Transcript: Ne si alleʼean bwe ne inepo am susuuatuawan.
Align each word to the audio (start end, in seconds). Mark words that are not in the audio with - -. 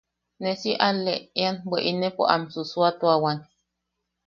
Ne 0.41 0.51
si 0.61 0.71
alleʼean 0.87 1.55
bwe 1.67 1.77
ne 1.81 1.87
inepo 1.91 2.23
am 2.33 2.43
susuuatuawan. 2.53 3.37